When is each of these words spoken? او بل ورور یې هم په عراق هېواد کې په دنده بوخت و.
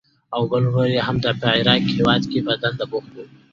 او 0.35 0.41
بل 0.51 0.63
ورور 0.67 0.89
یې 0.95 1.01
هم 1.07 1.17
په 1.43 1.47
عراق 1.57 1.83
هېواد 1.95 2.21
کې 2.31 2.39
په 2.45 2.53
دنده 2.61 2.85
بوخت 2.91 3.11
و. 3.13 3.17